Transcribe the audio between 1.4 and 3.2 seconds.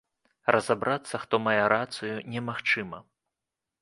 мае рацыю, немагчыма.